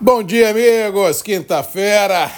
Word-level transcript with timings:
Bom 0.00 0.22
dia, 0.22 0.50
amigos. 0.50 1.22
Quinta-feira, 1.22 2.30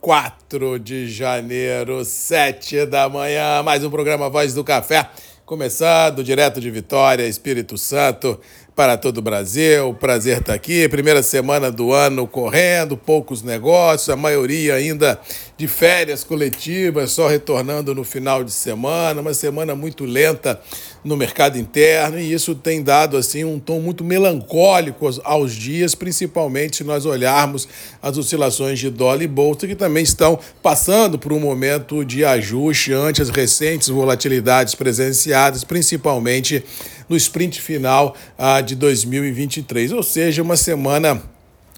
4 0.00 0.76
de 0.80 1.08
janeiro, 1.08 2.04
7 2.04 2.84
da 2.84 3.08
manhã. 3.08 3.62
Mais 3.62 3.84
um 3.84 3.90
programa 3.90 4.28
Voz 4.28 4.52
do 4.54 4.64
Café. 4.64 5.08
Começando 5.44 6.24
direto 6.24 6.60
de 6.60 6.68
Vitória, 6.68 7.24
Espírito 7.24 7.78
Santo 7.78 8.40
para 8.76 8.98
todo 8.98 9.18
o 9.18 9.22
Brasil. 9.22 9.94
Prazer 9.94 10.40
estar 10.40 10.52
aqui. 10.52 10.86
Primeira 10.86 11.22
semana 11.22 11.72
do 11.72 11.94
ano 11.94 12.26
correndo, 12.26 12.94
poucos 12.94 13.42
negócios, 13.42 14.10
a 14.10 14.16
maioria 14.16 14.74
ainda 14.74 15.18
de 15.56 15.66
férias 15.66 16.22
coletivas, 16.22 17.10
só 17.12 17.26
retornando 17.26 17.94
no 17.94 18.04
final 18.04 18.44
de 18.44 18.52
semana. 18.52 19.22
Uma 19.22 19.32
semana 19.32 19.74
muito 19.74 20.04
lenta 20.04 20.60
no 21.02 21.16
mercado 21.16 21.56
interno 21.56 22.18
e 22.18 22.30
isso 22.30 22.54
tem 22.54 22.82
dado 22.82 23.16
assim 23.16 23.44
um 23.44 23.58
tom 23.58 23.80
muito 23.80 24.04
melancólico 24.04 25.08
aos 25.24 25.54
dias, 25.54 25.94
principalmente 25.94 26.76
se 26.76 26.84
nós 26.84 27.06
olharmos 27.06 27.66
as 28.02 28.18
oscilações 28.18 28.78
de 28.78 28.90
dólar 28.90 29.22
e 29.22 29.26
bolsa 29.26 29.66
que 29.66 29.74
também 29.74 30.02
estão 30.02 30.38
passando 30.62 31.18
por 31.18 31.32
um 31.32 31.40
momento 31.40 32.04
de 32.04 32.26
ajuste 32.26 32.92
ante 32.92 33.22
as 33.22 33.30
recentes 33.30 33.88
volatilidades 33.88 34.74
presenciadas, 34.74 35.64
principalmente 35.64 36.62
no 37.08 37.16
sprint 37.16 37.60
final 37.60 38.16
ah, 38.38 38.60
de 38.60 38.74
2023, 38.74 39.92
ou 39.92 40.02
seja, 40.02 40.42
uma 40.42 40.56
semana 40.56 41.22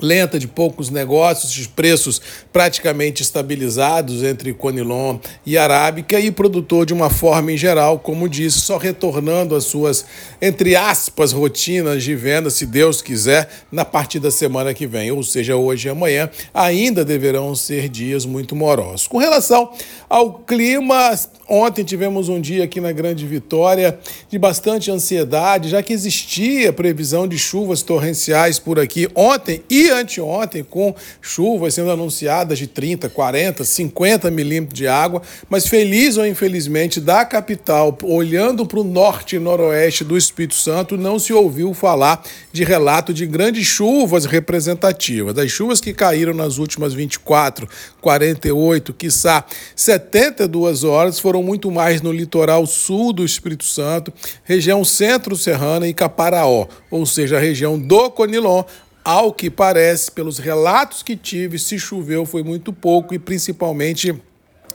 lenta 0.00 0.38
de 0.38 0.46
poucos 0.46 0.90
negócios, 0.90 1.52
de 1.52 1.68
preços 1.68 2.20
praticamente 2.52 3.22
estabilizados 3.22 4.22
entre 4.22 4.52
Conilon 4.52 5.18
e 5.44 5.58
Arábica 5.58 6.18
e 6.18 6.30
produtor 6.30 6.86
de 6.86 6.92
uma 6.92 7.10
forma 7.10 7.52
em 7.52 7.56
geral, 7.56 7.98
como 7.98 8.28
disse, 8.28 8.60
só 8.60 8.76
retornando 8.76 9.54
às 9.54 9.64
suas, 9.64 10.04
entre 10.40 10.76
aspas, 10.76 11.32
rotinas 11.32 12.02
de 12.02 12.14
venda, 12.14 12.50
se 12.50 12.66
Deus 12.66 13.02
quiser, 13.02 13.48
na 13.70 13.84
partir 13.84 14.20
da 14.20 14.30
semana 14.30 14.72
que 14.72 14.86
vem, 14.86 15.10
ou 15.10 15.22
seja, 15.22 15.56
hoje 15.56 15.88
e 15.88 15.90
amanhã, 15.90 16.30
ainda 16.54 17.04
deverão 17.04 17.54
ser 17.54 17.88
dias 17.88 18.24
muito 18.24 18.54
morosos. 18.54 19.06
Com 19.06 19.18
relação 19.18 19.72
ao 20.08 20.34
clima, 20.34 21.14
ontem 21.50 21.82
tivemos 21.82 22.28
um 22.28 22.40
dia 22.40 22.62
aqui 22.62 22.80
na 22.80 22.92
Grande 22.92 23.26
Vitória 23.26 23.98
de 24.30 24.38
bastante 24.38 24.88
ansiedade, 24.88 25.68
já 25.68 25.82
que 25.82 25.92
existia 25.92 26.72
previsão 26.72 27.26
de 27.26 27.36
chuvas 27.36 27.82
torrenciais 27.82 28.60
por 28.60 28.78
aqui 28.78 29.08
ontem 29.16 29.64
e 29.68 29.90
anteontem, 29.90 30.62
com 30.62 30.94
chuvas 31.20 31.74
sendo 31.74 31.90
anunciadas 31.90 32.56
de 32.56 32.68
30, 32.68 33.08
40, 33.08 33.64
50 33.64 34.30
milímetros 34.30 34.78
de 34.78 34.86
água, 34.86 35.22
mas 35.48 35.66
feliz 35.66 36.16
ou 36.16 36.24
infelizmente 36.24 37.00
da 37.00 37.24
capital, 37.24 37.98
olhando 38.04 38.64
para 38.64 38.78
o 38.78 38.84
norte 38.84 39.34
e 39.34 39.38
noroeste 39.40 40.04
do 40.04 40.16
Espírito 40.16 40.54
Santo, 40.54 40.96
não 40.96 41.18
se 41.18 41.32
ouviu 41.32 41.74
falar 41.74 42.22
de 42.52 42.62
relato 42.62 43.12
de 43.12 43.26
grandes 43.26 43.66
chuvas 43.66 44.24
representativas. 44.24 45.34
Das 45.34 45.50
chuvas 45.50 45.80
que 45.80 45.92
caíram 45.92 46.32
nas 46.32 46.58
últimas 46.58 46.94
24, 46.94 47.68
48, 48.00 48.94
quiçá 48.94 49.44
72 49.74 50.84
horas, 50.84 51.18
foram 51.18 51.39
muito 51.42 51.70
mais 51.70 52.00
no 52.02 52.12
litoral 52.12 52.66
sul 52.66 53.12
do 53.12 53.24
Espírito 53.24 53.64
Santo, 53.64 54.12
região 54.44 54.84
centro-serrana 54.84 55.86
e 55.86 55.94
Caparaó, 55.94 56.66
ou 56.90 57.04
seja, 57.06 57.36
a 57.36 57.40
região 57.40 57.78
do 57.78 58.10
Conilon, 58.10 58.64
ao 59.04 59.32
que 59.32 59.50
parece, 59.50 60.10
pelos 60.10 60.38
relatos 60.38 61.02
que 61.02 61.16
tive, 61.16 61.58
se 61.58 61.78
choveu 61.78 62.26
foi 62.26 62.42
muito 62.42 62.72
pouco 62.72 63.14
e 63.14 63.18
principalmente 63.18 64.14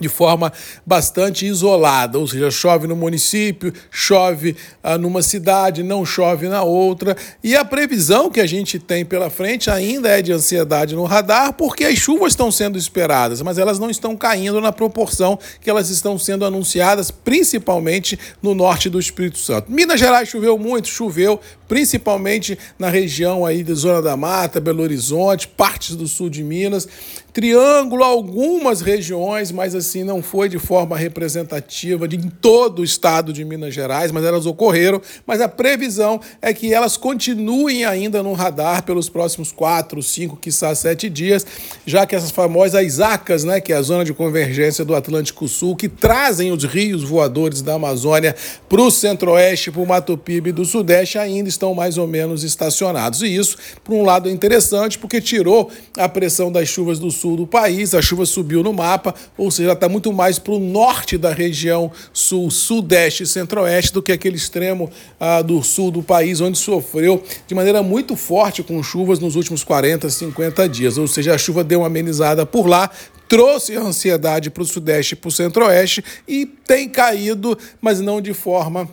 de 0.00 0.08
forma 0.08 0.52
bastante 0.84 1.46
isolada, 1.46 2.18
ou 2.18 2.26
seja, 2.26 2.50
chove 2.50 2.86
no 2.86 2.96
município, 2.96 3.72
chove 3.90 4.56
ah, 4.82 4.98
numa 4.98 5.22
cidade, 5.22 5.82
não 5.82 6.04
chove 6.04 6.48
na 6.48 6.62
outra, 6.62 7.16
e 7.42 7.56
a 7.56 7.64
previsão 7.64 8.30
que 8.30 8.40
a 8.40 8.46
gente 8.46 8.78
tem 8.78 9.04
pela 9.04 9.30
frente 9.30 9.70
ainda 9.70 10.08
é 10.08 10.22
de 10.22 10.32
ansiedade 10.32 10.94
no 10.94 11.04
radar, 11.04 11.52
porque 11.52 11.84
as 11.84 11.98
chuvas 11.98 12.32
estão 12.32 12.50
sendo 12.50 12.78
esperadas, 12.78 13.42
mas 13.42 13.58
elas 13.58 13.78
não 13.78 13.90
estão 13.90 14.16
caindo 14.16 14.60
na 14.60 14.72
proporção 14.72 15.38
que 15.60 15.68
elas 15.68 15.90
estão 15.90 16.18
sendo 16.18 16.44
anunciadas, 16.44 17.10
principalmente 17.10 18.18
no 18.42 18.54
norte 18.54 18.88
do 18.88 18.98
Espírito 18.98 19.38
Santo. 19.38 19.70
Minas 19.70 20.00
Gerais 20.00 20.28
choveu 20.28 20.58
muito, 20.58 20.88
choveu 20.88 21.40
principalmente 21.66 22.58
na 22.78 22.88
região 22.88 23.44
aí 23.44 23.62
da 23.62 23.74
Zona 23.74 24.00
da 24.00 24.16
Mata, 24.16 24.60
Belo 24.60 24.82
Horizonte, 24.82 25.46
partes 25.46 25.94
do 25.94 26.08
sul 26.08 26.30
de 26.30 26.42
Minas, 26.42 26.88
Triângulo, 27.38 28.02
algumas 28.02 28.80
regiões, 28.80 29.52
mas 29.52 29.72
assim 29.72 30.02
não 30.02 30.20
foi 30.20 30.48
de 30.48 30.58
forma 30.58 30.96
representativa 30.96 32.08
de 32.08 32.16
em 32.16 32.28
todo 32.28 32.80
o 32.80 32.84
estado 32.84 33.32
de 33.32 33.44
Minas 33.44 33.72
Gerais, 33.72 34.10
mas 34.10 34.24
elas 34.24 34.44
ocorreram. 34.44 35.00
Mas 35.24 35.40
a 35.40 35.46
previsão 35.46 36.20
é 36.42 36.52
que 36.52 36.74
elas 36.74 36.96
continuem 36.96 37.84
ainda 37.84 38.24
no 38.24 38.32
radar 38.32 38.82
pelos 38.82 39.08
próximos 39.08 39.52
quatro, 39.52 40.02
cinco, 40.02 40.36
quiçá 40.36 40.74
sete 40.74 41.08
dias, 41.08 41.46
já 41.86 42.04
que 42.04 42.16
essas 42.16 42.32
famosas 42.32 42.98
ACAS, 42.98 43.44
né, 43.44 43.60
que 43.60 43.72
é 43.72 43.76
a 43.76 43.82
zona 43.82 44.04
de 44.04 44.12
convergência 44.12 44.84
do 44.84 44.96
Atlântico 44.96 45.46
Sul, 45.46 45.76
que 45.76 45.88
trazem 45.88 46.50
os 46.50 46.64
rios 46.64 47.04
voadores 47.04 47.62
da 47.62 47.74
Amazônia 47.74 48.34
para 48.68 48.82
o 48.82 48.90
centro-oeste, 48.90 49.70
para 49.70 49.80
o 49.80 49.86
Mato 49.86 50.18
Piba 50.18 50.48
e 50.48 50.52
do 50.52 50.64
Sudeste, 50.64 51.18
ainda 51.18 51.48
estão 51.48 51.72
mais 51.72 51.98
ou 51.98 52.08
menos 52.08 52.42
estacionados. 52.42 53.22
E 53.22 53.32
isso, 53.32 53.56
por 53.84 53.94
um 53.94 54.02
lado, 54.02 54.28
é 54.28 54.32
interessante, 54.32 54.98
porque 54.98 55.20
tirou 55.20 55.70
a 55.96 56.08
pressão 56.08 56.50
das 56.50 56.68
chuvas 56.68 56.98
do 56.98 57.12
sul 57.12 57.27
sul 57.28 57.36
do 57.36 57.46
país, 57.46 57.94
a 57.94 58.00
chuva 58.00 58.24
subiu 58.24 58.62
no 58.62 58.72
mapa, 58.72 59.14
ou 59.36 59.50
seja, 59.50 59.72
está 59.72 59.88
muito 59.88 60.12
mais 60.12 60.38
para 60.38 60.54
o 60.54 60.58
norte 60.58 61.18
da 61.18 61.30
região 61.30 61.92
sul, 62.10 62.50
sudeste 62.50 63.24
e 63.24 63.26
centro-oeste 63.26 63.92
do 63.92 64.02
que 64.02 64.12
aquele 64.12 64.36
extremo 64.36 64.90
ah, 65.20 65.42
do 65.42 65.62
sul 65.62 65.90
do 65.90 66.02
país, 66.02 66.40
onde 66.40 66.56
sofreu 66.56 67.22
de 67.46 67.54
maneira 67.54 67.82
muito 67.82 68.16
forte 68.16 68.62
com 68.62 68.82
chuvas 68.82 69.18
nos 69.18 69.36
últimos 69.36 69.62
40, 69.62 70.08
50 70.08 70.68
dias. 70.68 70.96
Ou 70.96 71.06
seja, 71.06 71.34
a 71.34 71.38
chuva 71.38 71.62
deu 71.62 71.80
uma 71.80 71.86
amenizada 71.86 72.46
por 72.46 72.66
lá, 72.66 72.90
trouxe 73.28 73.76
ansiedade 73.76 74.48
para 74.48 74.62
o 74.62 74.66
sudeste 74.66 75.12
e 75.12 75.16
para 75.16 75.28
o 75.28 75.32
centro-oeste 75.32 76.02
e 76.26 76.46
tem 76.46 76.88
caído, 76.88 77.58
mas 77.80 78.00
não 78.00 78.22
de 78.22 78.32
forma 78.32 78.88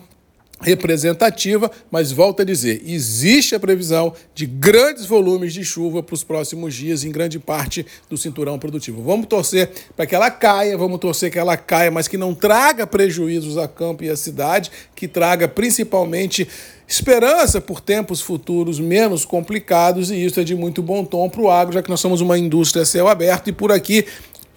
representativa, 0.60 1.70
mas 1.90 2.10
volto 2.10 2.40
a 2.40 2.44
dizer, 2.44 2.82
existe 2.86 3.54
a 3.54 3.60
previsão 3.60 4.14
de 4.34 4.46
grandes 4.46 5.04
volumes 5.04 5.52
de 5.52 5.64
chuva 5.64 6.02
para 6.02 6.14
os 6.14 6.24
próximos 6.24 6.74
dias 6.74 7.04
em 7.04 7.10
grande 7.10 7.38
parte 7.38 7.84
do 8.08 8.16
cinturão 8.16 8.58
produtivo. 8.58 9.02
Vamos 9.02 9.26
torcer 9.26 9.70
para 9.94 10.06
que 10.06 10.14
ela 10.14 10.30
caia, 10.30 10.76
vamos 10.76 10.98
torcer 10.98 11.30
que 11.30 11.38
ela 11.38 11.56
caia, 11.56 11.90
mas 11.90 12.08
que 12.08 12.16
não 12.16 12.34
traga 12.34 12.86
prejuízos 12.86 13.58
a 13.58 13.68
campo 13.68 14.02
e 14.02 14.08
à 14.08 14.16
cidade, 14.16 14.70
que 14.94 15.06
traga 15.06 15.46
principalmente 15.46 16.48
esperança 16.88 17.60
por 17.60 17.80
tempos 17.80 18.20
futuros 18.20 18.78
menos 18.78 19.24
complicados, 19.24 20.10
e 20.10 20.24
isso 20.24 20.40
é 20.40 20.44
de 20.44 20.54
muito 20.54 20.82
bom 20.82 21.04
tom 21.04 21.28
para 21.28 21.42
o 21.42 21.50
agro, 21.50 21.74
já 21.74 21.82
que 21.82 21.90
nós 21.90 22.00
somos 22.00 22.20
uma 22.20 22.38
indústria 22.38 22.84
céu 22.84 23.08
aberto, 23.08 23.50
e 23.50 23.52
por 23.52 23.72
aqui 23.72 24.06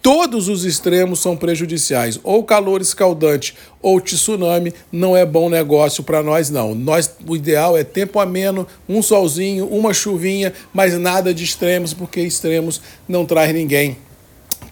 Todos 0.02 0.48
os 0.48 0.64
extremos 0.64 1.20
são 1.20 1.36
prejudiciais. 1.36 2.18
Ou 2.22 2.42
calor 2.42 2.80
escaldante 2.80 3.54
ou 3.82 4.00
tsunami 4.00 4.72
não 4.90 5.16
é 5.16 5.26
bom 5.26 5.50
negócio 5.50 6.02
para 6.02 6.22
nós, 6.22 6.48
não. 6.48 6.74
Nós, 6.74 7.10
o 7.26 7.36
ideal 7.36 7.76
é 7.76 7.84
tempo 7.84 8.18
ameno, 8.18 8.66
um 8.88 9.02
solzinho, 9.02 9.66
uma 9.66 9.92
chuvinha, 9.92 10.52
mas 10.72 10.98
nada 10.98 11.34
de 11.34 11.44
extremos, 11.44 11.92
porque 11.92 12.20
extremos 12.20 12.80
não 13.06 13.26
traz 13.26 13.52
ninguém 13.52 13.96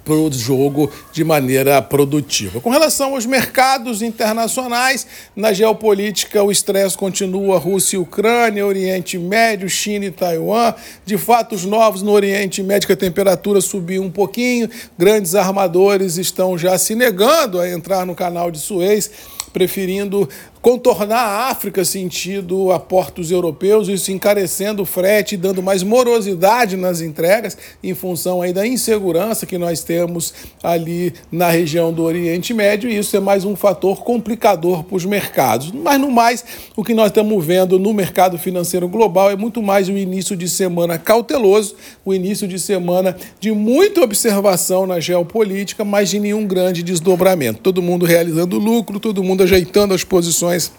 para 0.09 0.17
o 0.17 0.33
jogo 0.33 0.91
de 1.13 1.23
maneira 1.23 1.83
produtiva. 1.83 2.63
Com 2.63 2.71
relação 2.71 3.13
aos 3.13 3.27
mercados 3.27 4.01
internacionais, 4.01 5.07
na 5.37 5.53
geopolítica 5.53 6.43
o 6.43 6.51
estresse 6.51 6.97
continua 6.97 7.59
Rússia 7.59 7.97
e 7.97 8.01
Ucrânia, 8.01 8.67
Oriente 8.67 9.19
Médio, 9.19 9.69
China 9.69 10.07
e 10.07 10.11
Taiwan. 10.11 10.73
De 11.05 11.19
fatos 11.19 11.67
novos 11.67 12.01
no 12.01 12.13
Oriente 12.13 12.63
Médio, 12.63 12.91
a 12.91 12.97
temperatura 12.97 13.61
subiu 13.61 14.03
um 14.03 14.11
pouquinho, 14.11 14.71
grandes 14.97 15.35
armadores 15.35 16.17
estão 16.17 16.57
já 16.57 16.79
se 16.79 16.95
negando 16.95 17.61
a 17.61 17.69
entrar 17.69 18.07
no 18.07 18.15
canal 18.15 18.51
de 18.51 18.59
Suez 18.59 19.11
preferindo 19.53 20.29
contornar 20.61 21.19
a 21.19 21.51
África 21.51 21.85
sentido 21.85 22.71
a 22.73 22.79
portos 22.79 23.31
europeus, 23.31 23.89
isso 23.89 24.13
encarecendo 24.13 24.83
o 24.83 24.87
frete, 24.87 25.37
dando 25.37 25.63
mais 25.63 25.83
morosidade 25.83 26.77
nas 26.77 27.01
entregas 27.01 27.57
em 27.83 27.95
função 27.95 28.43
aí 28.43 28.53
da 28.53 28.67
insegurança 28.67 29.47
que 29.47 29.57
nós 29.57 29.83
temos 29.83 29.98
ali 30.63 31.13
na 31.31 31.49
região 31.49 31.93
do 31.93 32.03
Oriente 32.03 32.53
Médio, 32.53 32.91
e 32.91 32.99
isso 32.99 33.17
é 33.17 33.21
mais 33.21 33.45
um 33.45 33.57
fator 33.57 34.03
complicador 34.03 34.85
para 34.85 34.97
os 34.97 35.05
mercados. 35.05 35.73
Mas 35.73 36.01
no 36.01 36.11
mais, 36.11 36.45
o 36.77 36.85
que 36.85 36.95
nós 36.95 37.07
estamos 37.09 37.45
vendo 37.45 37.79
no 37.79 37.95
mercado 37.95 38.39
financeiro 38.39 38.89
global 38.89 39.31
é 39.31 39.37
muito 39.37 39.63
mais 39.63 39.89
o 39.89 39.93
início 39.93 40.37
de 40.37 40.49
semana 40.49 40.99
cauteloso, 40.99 41.75
o 42.05 42.13
início 42.13 42.47
de 42.47 42.59
semana 42.59 43.17
de 43.41 43.53
muita 43.53 44.03
observação 44.03 44.87
na 44.87 45.01
geopolítica, 45.01 45.85
mas 45.85 46.11
de 46.11 46.21
nenhum 46.21 46.47
grande 46.47 46.83
desdobramento. 46.83 47.61
Todo 47.61 47.83
mundo 47.83 48.05
realizando 48.05 48.59
lucro, 48.59 49.01
todo 49.01 49.23
mundo 49.25 49.43
ajeitando 49.43 49.95
as 49.95 50.05
posições 50.05 50.73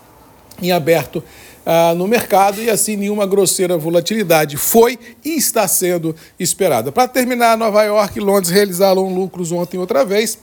em 0.62 0.72
aberto 0.72 1.24
ah, 1.72 1.94
no 1.94 2.08
mercado 2.08 2.60
e 2.64 2.68
assim 2.68 2.96
nenhuma 2.96 3.28
grosseira 3.28 3.78
volatilidade 3.78 4.58
foi 4.58 4.98
e 5.24 5.38
está 5.38 5.68
sendo 5.68 6.16
esperada. 6.40 6.92
Para 6.92 7.08
terminar, 7.08 7.56
Nova 7.56 7.84
York 7.84 8.18
e 8.18 8.22
Londres 8.22 8.50
realizaram 8.50 9.14
lucros 9.14 9.52
ontem 9.52 9.78
outra 9.78 10.04
vez. 10.04 10.40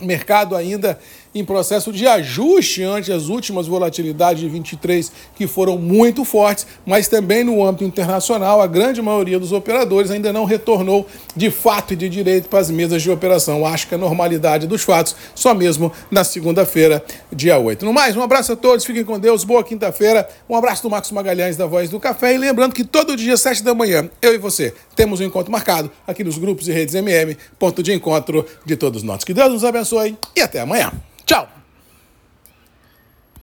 Mercado 0.00 0.56
ainda 0.56 0.98
em 1.34 1.44
processo 1.44 1.92
de 1.92 2.06
ajuste 2.06 2.82
ante 2.82 3.12
as 3.12 3.28
últimas 3.28 3.66
volatilidades 3.66 4.40
de 4.40 4.48
23 4.48 5.12
que 5.34 5.46
foram 5.46 5.78
muito 5.78 6.24
fortes, 6.24 6.66
mas 6.86 7.08
também 7.08 7.44
no 7.44 7.64
âmbito 7.64 7.84
internacional, 7.84 8.60
a 8.60 8.66
grande 8.66 9.00
maioria 9.02 9.38
dos 9.38 9.52
operadores 9.52 10.10
ainda 10.10 10.32
não 10.32 10.44
retornou 10.44 11.06
de 11.36 11.50
fato 11.50 11.92
e 11.92 11.96
de 11.96 12.08
direito 12.08 12.48
para 12.48 12.60
as 12.60 12.70
mesas 12.70 13.02
de 13.02 13.10
operação. 13.10 13.64
Acho 13.66 13.86
que 13.88 13.94
a 13.94 13.98
normalidade 13.98 14.66
dos 14.66 14.82
fatos 14.82 15.14
só 15.34 15.54
mesmo 15.54 15.92
na 16.10 16.24
segunda-feira, 16.24 17.04
dia 17.32 17.58
8. 17.58 17.84
No 17.84 17.92
mais, 17.92 18.16
um 18.16 18.22
abraço 18.22 18.52
a 18.52 18.56
todos, 18.56 18.84
fiquem 18.84 19.04
com 19.04 19.18
Deus, 19.18 19.44
boa 19.44 19.62
quinta-feira, 19.62 20.28
um 20.48 20.56
abraço 20.56 20.82
do 20.82 20.90
Marcos 20.90 21.10
Magalhães 21.10 21.56
da 21.56 21.66
Voz 21.66 21.90
do 21.90 22.00
Café 22.00 22.34
e 22.34 22.38
lembrando 22.38 22.74
que 22.74 22.84
todo 22.84 23.16
dia, 23.16 23.36
7 23.36 23.62
da 23.62 23.74
manhã, 23.74 24.08
eu 24.20 24.34
e 24.34 24.38
você 24.38 24.74
temos 24.96 25.20
um 25.20 25.24
encontro 25.24 25.52
marcado 25.52 25.90
aqui 26.06 26.24
nos 26.24 26.38
grupos 26.38 26.68
e 26.68 26.72
redes 26.72 26.94
MM, 26.94 27.36
ponto 27.58 27.82
de 27.82 27.92
encontro 27.92 28.44
de 28.64 28.76
todos 28.76 29.02
nós. 29.02 29.24
Que 29.24 29.34
Deus 29.34 29.52
nos 29.52 29.64
abençoe 29.64 30.16
e 30.34 30.40
até 30.40 30.60
amanhã. 30.60 30.92
Chao. 31.28 31.57